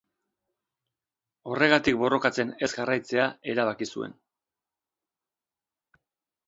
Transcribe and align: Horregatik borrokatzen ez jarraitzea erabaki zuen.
Horregatik 1.51 1.99
borrokatzen 2.05 2.55
ez 2.69 2.73
jarraitzea 2.79 3.29
erabaki 3.55 3.93
zuen. 3.97 4.21